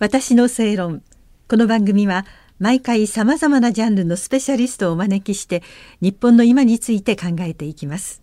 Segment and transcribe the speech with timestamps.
[0.00, 1.02] 私の正論。
[1.48, 2.26] この番組は
[2.58, 5.62] 毎回さまざまなジャンルのスペシャリストをお招きして
[6.00, 8.20] 日本の今について考えていきます。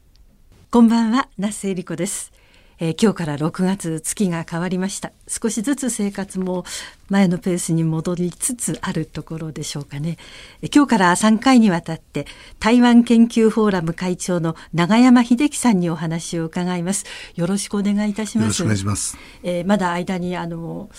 [0.69, 2.33] こんばんは那須恵理子です、
[2.79, 5.13] えー今日から6月月が変わりました。
[5.29, 6.65] 少しずつ生活も
[7.09, 10.17] 前のペースに戻りつつあるところでしょうかね。
[10.61, 12.27] えー今日から3回にわたって
[12.59, 17.05] 台湾研究フォーラム会長の永山秀樹さんにお話を伺います。
[17.35, 18.43] よろしくお願いいたします。
[18.43, 19.17] よろしくお願いします。
[19.43, 20.89] えーまだ間にあの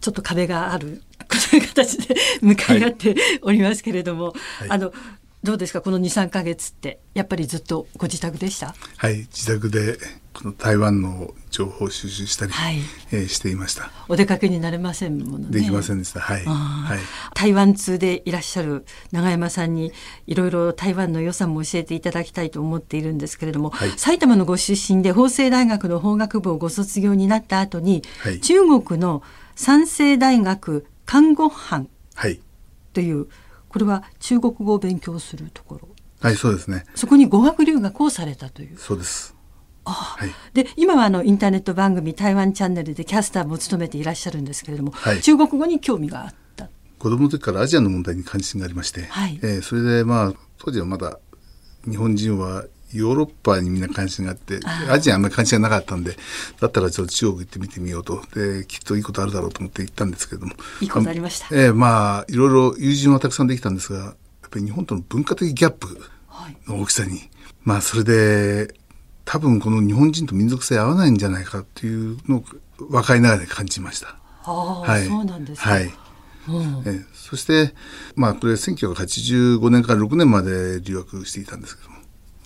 [0.00, 4.70] ちょっと壁がある こういう形で向かい合っておりますけれども、はい。
[4.70, 4.92] あの
[5.42, 8.74] どうですかこの23か月ってやっぱりずっとご自宅でした？
[8.98, 9.96] はい、自宅で
[10.34, 12.78] この台湾の情報を収集したり、はい。
[13.10, 13.90] えーしていました。
[14.08, 15.46] お出かけになれませんものね。
[15.50, 16.20] できませんでした。
[16.20, 16.44] はい。
[16.44, 16.98] はい。
[17.34, 19.92] 台湾通でいらっしゃる永山さんに
[20.26, 23.92] いろいろ台湾の良さも教えていただきたいと思っているんですけれども、はい。
[23.96, 28.40] 埼玉のご出身で法政大学の法学部をご卒業になった後に、はい。
[28.40, 29.22] 中国の
[29.60, 32.40] 三世大学看護班はい。
[32.94, 33.26] という
[33.68, 36.86] これは中国語を勉強するところはい、そうですね。
[36.94, 38.78] そこに語学留学をされたという。
[38.78, 39.36] そうです。
[39.84, 40.30] はい。
[40.54, 46.70] で今はあのインターネット番組台湾チャンネルでキャスターも務めていらっしゃるんですけれども、はい中国語に興味があった。
[46.98, 51.18] 子供の時からアジアの問題に関心がありまして、はいえーそれでまあ当時はまだ
[51.84, 56.16] 日本人はヨーロッパにみんな関心があってアジアにあんまり関心がなかったんで
[56.60, 58.22] だったらちょっと中国行って見てみようと。
[58.34, 60.54] できっといいことあるだろうと思って行ったんですけれども。
[60.80, 61.46] いいことありました。
[61.52, 64.14] えーまあいろいろ友人はたくさんできたんですがやっ
[64.50, 66.56] ぱり日本との文化的ギャップはい。
[66.66, 67.28] の大きさに。
[67.62, 68.74] まあそれで
[69.24, 72.44] 多分この日本人と民族性合わないんじゃないかっていうのを
[72.88, 74.16] 若いながらに感じました。
[74.44, 75.70] ああ、はい、そうなんですか。
[75.70, 75.84] はい。
[75.84, 75.92] うん。
[76.86, 77.74] えーそして
[78.16, 81.96] まあこれ1985年から6年まで留学していたんですけども、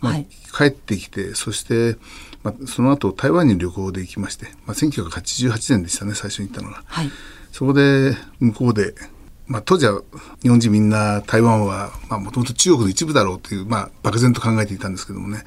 [0.05, 0.27] まあはい。
[0.57, 1.97] 帰ってきてそして、
[2.43, 6.83] まあ、その後台湾に旅行で行きまして、まあ、1988年でしたね最初に行ったのが。
[6.87, 7.11] はい。
[7.53, 8.95] そこで向こうで、
[9.47, 10.03] まあ、当時は
[10.43, 15.45] 日本人みんな台湾はもともと中国の一部だろうという、まあ、漠然と考えていたんですけどもね。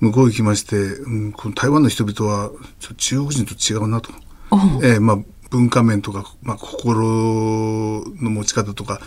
[0.00, 2.50] 向こう行きまして、うん、この台湾の人々は
[2.80, 4.10] ちょ中国人と違うなと、
[4.82, 5.18] えーまあ、
[5.50, 9.00] 文化面とか、まあ、心の持ち方とか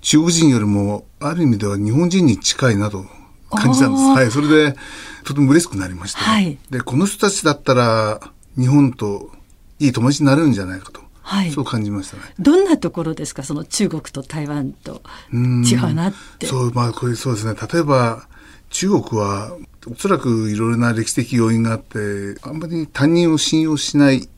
[0.00, 3.04] 中国人よりもある意味では日本人に近いなと
[3.50, 4.04] 感じたんです。
[4.04, 4.76] はい、それで
[5.24, 6.58] とても嬉しくなりまして、はい。
[6.70, 8.20] でこの人たちだったら
[8.56, 9.30] 日本と
[9.78, 11.50] いい友達になれるんじゃないかと、はい。
[11.50, 12.22] そう感じましたね。
[12.38, 13.42] どんなところですか？
[13.42, 16.46] その中国と台湾とうん違うなって。
[16.46, 17.54] そう、まあ、これそうですね。
[17.72, 18.26] 例えば、
[18.70, 19.56] 中国は、
[19.86, 24.28] おそらくいろいろな歴史的要因があって、あんまり他人を信用しない、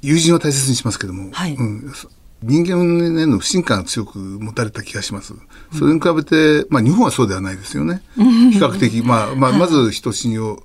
[0.00, 1.54] 友人は大切にしますけども、はい。
[1.54, 2.08] うん、そ
[2.46, 5.34] 人間への不信感が強く持たれた気がします。
[5.72, 8.02] それに比べて、まあ、日本はそうではないですよね。
[8.16, 10.62] 比較的、まあ、まあ、まず人を信用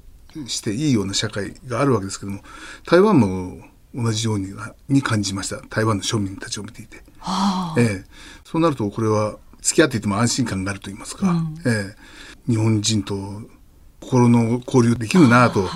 [0.48, 2.42] していいような社会があるわけですけども、
[2.86, 3.58] 台湾も
[3.96, 4.54] 同じように
[4.88, 5.62] に感じました。
[5.70, 6.98] 台湾の庶民たちを見ていて。
[7.20, 8.06] はあええ、
[8.44, 11.36] そうなるとこれは付き合っていても安心感があると言いますか、
[11.66, 11.94] え
[12.48, 13.42] え、日本人と
[14.00, 15.68] 心の交流できるなと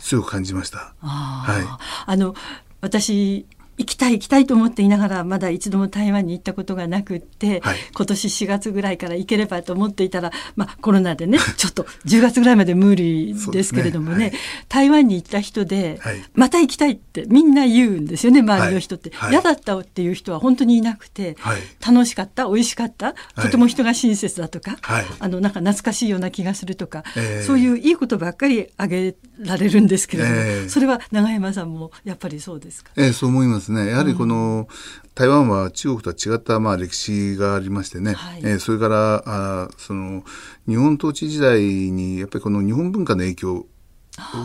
[0.00, 0.94] 強く感じました。
[1.00, 2.34] あはいああの
[2.80, 3.46] 私
[3.78, 7.76] 行きたい行きたいと思っていながらまだ一度も台湾に行ったことがなくって、はい。
[7.94, 14.38] 今年4月ぐらいから行ければと思っていたら、まあ、コロナでね ちょっと10月ぐらいまで無理ですけれどもねそうですね
[14.68, 16.22] 台湾に行った人で、はい。
[16.34, 19.18] また行きたいってみんな言うんですよね周りの人って、はい。
[19.20, 21.60] はい嫌だったっていう人は本当にいなくて、はい。
[21.86, 25.06] 楽しかった美味しかったとても人が親切だとか、はい。
[25.20, 27.44] あのなんか懐かしいような気がするとか、ええ。
[27.46, 30.68] そういういいことばっかりあげられるんですけれども、ええ。
[30.68, 32.90] それは永山さんもやっぱりそうですか？
[32.96, 33.88] ええ、そう思いますね。
[33.88, 34.68] やはりこの、
[35.14, 38.40] 台湾は中国とは違ったまあ歴史がありましてね、はい。
[38.44, 40.22] ええそれからあその
[40.68, 43.66] 日本統治時代にやっぱりこの日本文化の影響を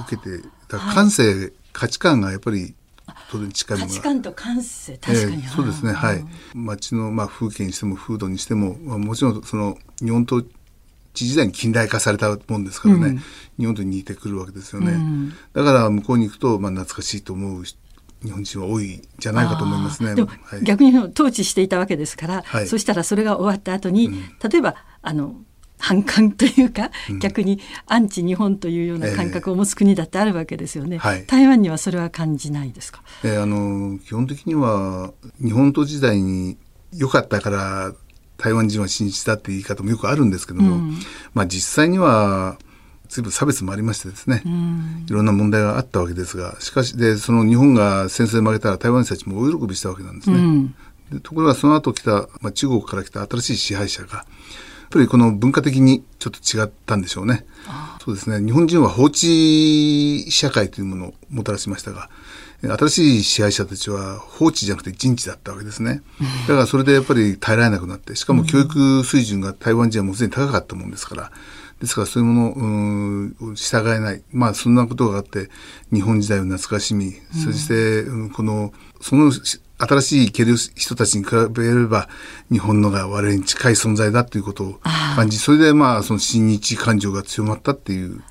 [0.07, 2.73] 受けてだ感性、価値観がやっぱり
[3.29, 3.93] 当然近いものが。
[3.93, 6.25] 価値観と感性確かに、ええそうですね、はい。
[6.55, 10.43] 街の、まあ、風景にしても風土にしても、まあ、もちろんその日本統
[11.13, 13.23] 治時代に近代化されたもんですからね、うん。
[13.59, 14.93] 日本と似てくるわけですよね。
[14.93, 15.33] うん。
[15.53, 17.63] だから向こうに行くと、まあ、懐かしいと思う
[18.23, 20.15] 日本人は多いんじゃないかと思いますね。
[20.15, 22.67] でも、はい、逆に統治していたわけですから、はい。
[22.67, 24.09] そしたらそれが終わった後に、
[24.41, 25.35] 例えばあの
[25.77, 31.25] 反感というか、逆にアンチ日本というような感覚を持つ国だってあるわけですよね、はい。
[31.25, 33.03] 台湾にはそれは感じないですか？
[33.25, 35.11] えーあの基本的には
[35.43, 36.57] 日本統治時代に
[36.95, 37.93] 良かったから
[38.37, 40.99] 台湾人は親日だって言い方もよくあるんですけども、うん。
[41.33, 42.57] まあ実際には
[43.13, 50.37] 随分差別もありましてですね、うんいろんな問題があったわけですがしかしでその日本が戦争で負けたら台湾の人たちも大喜びしたわけなんですね。
[50.37, 50.75] うん
[51.11, 54.25] でところがその後来た、まあ、中国から来た新しい支配者がやっ
[54.89, 57.45] ぱりこの文化的にちょっと違ったんでしょうね。
[58.03, 62.09] そうですね日本人は法治社会というものをもたらしましたが、
[62.61, 66.01] 新しい支配者たちは放置じゃなくて人知だったわけですね。
[66.47, 71.31] だからそれでやっぱり耐えられなくなって、しかも教育水準が台湾人はもうすでに高かったもんですから、
[71.83, 72.55] ですからそういうも
[73.41, 74.23] のを従えない。
[74.31, 75.49] まあそんなことがあって、
[75.91, 77.13] 日本時代を懐かしみ、
[77.43, 78.71] そして、この、
[79.01, 82.07] その新しい生ける人たちに比べれば、
[82.49, 84.79] 日本のが我々に近い存在だということを
[85.17, 88.23] 感じ、それでまあその親日感情が強まったっていう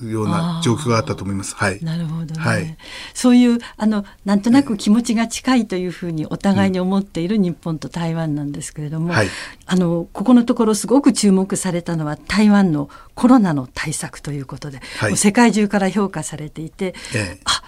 [0.00, 1.54] ような状況があったと思います。
[1.54, 1.82] はい。
[1.82, 2.76] なるほど、ね、はい。
[3.14, 9.28] そういうあのなんとなく気持ちが近いというふうにお互いに思っている日本と台湾なんですけれども、うんはい、
[9.66, 17.62] あのここのところすごく注目されたのは台湾のコロナの対策ということで、はい、世界中から評価されていて、ええ、あ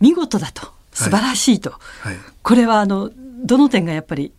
[0.00, 3.10] 見事だと素晴らしいと、はい、これはあの
[3.44, 4.32] どの点がやっぱり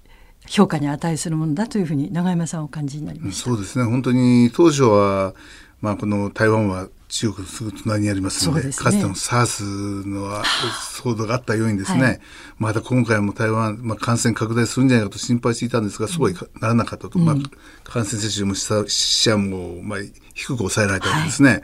[0.48, 3.86] 評価に値するものだというふうに永山さんお感じになりましそうですね。
[3.86, 5.34] 本当に当初は
[5.82, 12.19] まあこの台湾は中国のすぐ隣にありますので、ね、かつての SARS の騒動 があったようにですね、はい、
[12.57, 17.36] また今回も台湾、まあ、感染拡大するんじゃないかと心配していたんですが、そうはならなかったと、うん、まあ、
[17.84, 20.00] 感染者数も死者も、まあ、
[20.34, 21.50] 低く抑えられたわけですね。
[21.50, 21.62] はい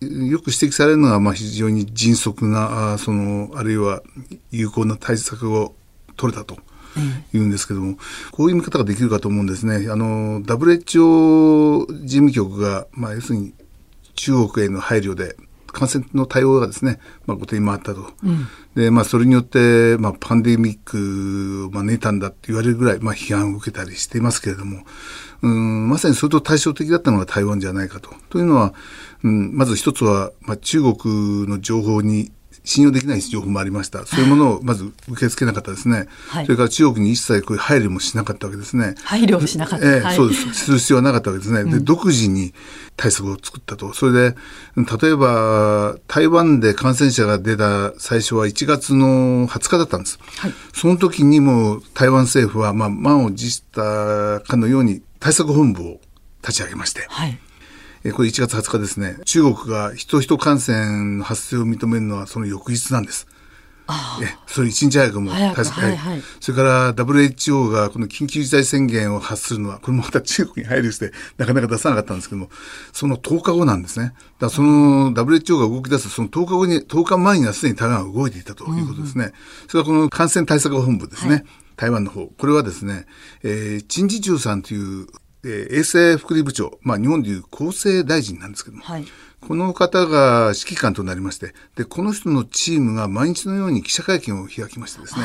[0.00, 4.02] よく指摘されるのは、まあ、非常に迅速なあそのあるいは
[4.50, 5.74] 有効な対策を
[6.16, 6.58] 取れたと。
[7.32, 7.98] 言うんですけども、
[8.30, 9.90] こういう見方ができるかと思うんですね。
[9.90, 13.52] あの、WHO 事務局が、まあ、要するに
[14.16, 15.36] 中国への配慮で、
[15.76, 18.10] 感染の対応がですね、まあ、後手に回ったと。
[18.24, 24.84] うん、で、まあ、それによって、まあ、パンデミックを招いたんだって言われるぐらい、まあ、批判を受けたりしていますけれども、
[25.42, 28.10] うん、まさにそれと対照的だったのが台湾じゃないかと。
[28.30, 28.72] というのは、
[29.22, 32.32] うん、まず一つは、まあ、中国の情報に
[32.66, 34.04] 信用できない情報もありました。
[34.04, 36.08] そういうものをまず受け付けなかったですね。
[36.28, 38.96] はい、それから中国に一切こういう配慮もしなかったわけですね。
[39.04, 39.86] 配慮もしなかった。
[39.86, 40.52] えー、そうです。
[40.52, 41.70] する必要はなかったわけですね。
[41.70, 42.52] で、独自に
[42.96, 43.94] 対策を作ったと。
[43.94, 44.36] それで、
[44.76, 50.18] 例えば、台湾で感染者が出た最初は1月の20日だったんです。
[50.38, 56.00] はい、その時にも台湾政府は、まあ、満を持したかのように対策本部を
[56.42, 57.38] 立ち上げまして、はい、
[58.06, 63.26] えこれ1月20日ですね、中国が人人感染の発生を認めるのはその翌日なんです。
[64.22, 72.50] えそれ一日早くも対策、はいはい、それから WHO がこの緊急事態宣言を発するのは、これもまた中国に配慮して、なかなか出さなかったんですけども、
[72.92, 74.12] その10日後なんですね。
[74.40, 79.24] だその WHO が動き出すその10日後に、10日前にはすでに台湾が動いていたということですね。
[79.24, 79.34] うんうん、
[79.68, 81.30] それからこの感染対策本部ですね。
[81.32, 81.44] はい、
[81.76, 82.26] 台湾の方。
[82.26, 83.06] これはですね、
[83.42, 85.06] えー、陳時中さんという
[85.46, 89.06] えー、衛生福利部長、まあ、日本でいう厚生大臣なんですけども、はい、
[89.40, 95.24] この方が指揮官となりまして、で、この人のチームが毎日のように記者会見を開きましてですね、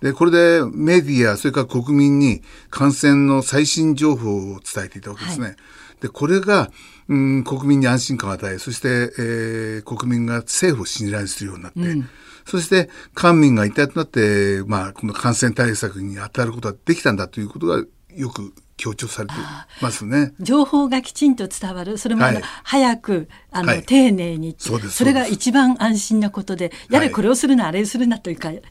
[0.00, 5.46] で、これでメディア、それから国民に感染の最新情報を伝えていたわけですね。
[5.46, 5.56] はい、
[6.00, 6.70] で、これが、
[7.08, 8.88] うん、国民に安心感を与え、そして、
[9.18, 12.08] えー、国民が政府を信頼するようになって、うん、
[12.46, 17.82] そして官民が一体となって、まあ、この感染対策に当たることができたんだということが
[18.14, 19.34] よく強調されて
[19.80, 20.34] ますね。
[20.40, 24.56] 情報がきちんと伝わる、それも、はい、早く、あの、はい、丁寧に。
[24.58, 28.64] そそれが一番安心なことで、やれこれをするな、あれをするなというか、いう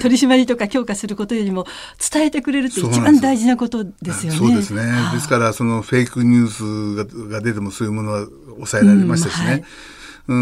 [0.00, 1.66] 取り締まりとか強化することよりも、
[2.12, 4.38] 伝えてくれるって一番大事なことですよね。
[4.38, 4.82] そうですね。
[5.12, 8.26] ですから、そのフェイクニュースが出てもそういうものは
[8.56, 9.44] 抑えられましたしね。
[9.44, 9.64] うんはい
[10.30, 10.32] う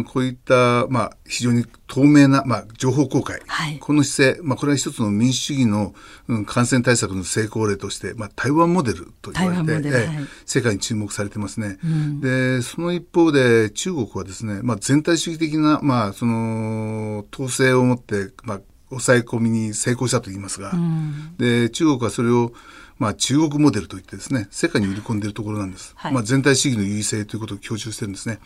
[0.00, 5.94] んこういった、まあ、非常に透明な、まあ、情報公開、はい、この姿勢、まあ、これは一つの民主主義の、
[6.28, 10.08] うん、感染対策の成功例として、まあ、台湾モデルと言われて、はい、
[10.44, 11.78] 世界に注目されてますね。
[11.82, 18.60] うん、でその一方で中国はですね、まあ、全体主義的な、まあ、その統制をもって、まあ、
[18.90, 22.52] 抑え込みに成功したと言いますが、うん、で中国はそれを
[23.00, 25.94] まあ、中国モデルといってですね、世界に売り込んでいるところなんです。
[25.96, 28.40] はい、まあ、全体主義の優位性ということを強調してるんですね。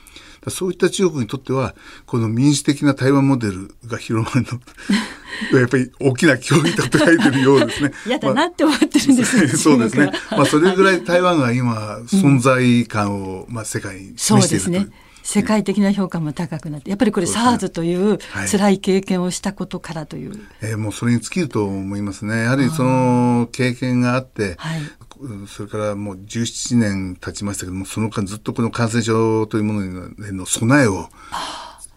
[0.49, 1.75] そういった中国にとっては、
[2.06, 4.46] この民主的な台湾モデルが広まる
[5.52, 7.92] の、 やっぱり大きな脅威と捉えてるようですね。
[8.06, 9.49] 嫌だなって思ってるんですね。
[9.49, 10.12] そうですね。
[10.30, 14.92] まあ、それぐらい台湾が今、存在感を、まあ、世界に示しているという。
[15.25, 18.19] 世界的な評価も高くなって、やっぱりこれ SARS という
[18.50, 20.31] 辛い経験をしたことからという。
[20.31, 22.43] はい、えー、もうそれに尽きると思いますね。
[22.43, 24.81] やはりその経験があって、はい、
[25.49, 31.09] それからもう17年経ちましたけども、その間ずっとこの感染症というものへの備えを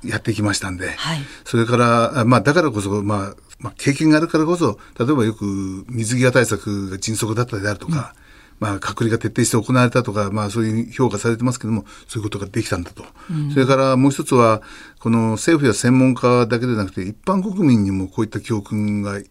[0.05, 8.26] やってきましたんで、はい、それから、まあだからこそ、まあ、まあ経験があるからこそ、例えばよく水際対策が迅速だったであるとか、うん
[8.59, 13.05] まあ、隔離が徹底して行われたとか、まあ、そういう評価されてますけども、そういうことができたんだと。
[13.31, 14.61] うん、それからもう一つは、
[14.99, 19.29] この政府や専門家だけでなくて、一般国民にもこういった教訓が生き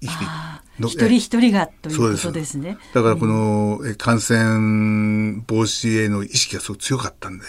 [0.00, 0.66] ていく。
[0.78, 2.76] 一人一人がということですね。
[2.92, 7.44] だからこの、うん、感染防止への意識がすごく強かったんで、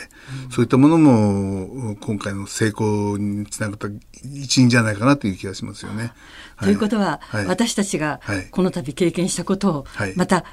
[0.45, 3.89] うん、そういったものも今回の成功につながった
[4.23, 6.13] 一因じゃないかなという気がしますよね。
[6.61, 10.45] ということは、はい、私たちがこの度経験したことを、また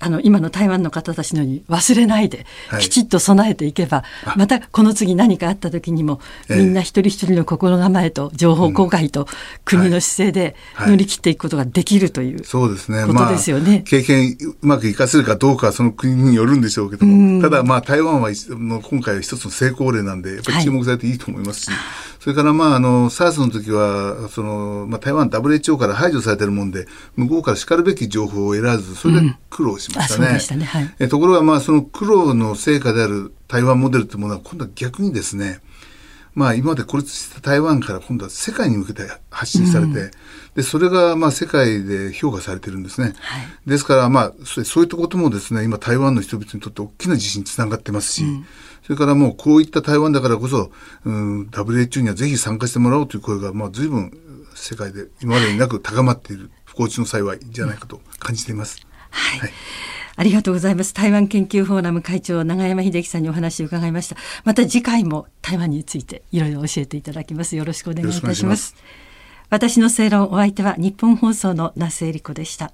[0.00, 2.46] あの今の台湾の方たちのように忘れないで、
[2.80, 4.04] きちっと備えていけば、
[4.36, 9.26] またこの次何かあった時にも、みんな一人一人の心構えと情報公開と
[9.64, 13.04] 国の姿勢で乗り切っていくことができるという、そうですね。
[13.06, 13.82] ことですよね。
[13.86, 21.70] 経験うまく活かせるかどうかはその国によるんでしょうけども、ただまあ台湾はの今回は一つの成功例なんで、やっぱり注目されていいと思いますし、
[22.24, 30.38] それからまああの SARS の時はその、まあ、台湾 WHO から排除されてるもんで向こうからしかるべき情報を得らずそれで苦労しましたね。
[30.50, 30.64] うんね。
[30.64, 35.60] はい、えところがまあその苦労の成果である台湾モデルというものは今度は逆にですね
[36.32, 40.10] まあ今まで孤立した台湾から今度は世界に向けて発信されて、うん、
[40.56, 43.12] で、それがまあ世界で評価されてるんですね。
[43.20, 48.46] はい、ですからまあそういったこともですね、今台湾の人々にとって大きな自信につながってますし、うん
[48.84, 50.70] それからもうこういった台湾だからこそ、
[51.04, 54.12] うん、WHO にはぜひ参加してもらおうという声が、まあ、随分
[54.54, 58.86] 世界で今までになく高まっている不幸中の幸いじゃないかと感じています。
[59.10, 59.50] はい、はい
[60.16, 60.94] ありがとうございます。
[60.94, 64.16] 台湾研究フォーラム会長、永山秀樹さんにお話を伺いました。
[64.44, 67.56] また次回も台湾についていろいろ教えていただきます。
[67.56, 68.76] よろしくお願いいたします。
[69.50, 72.72] 私の正論お相手は日本放送の那須恵理子でした。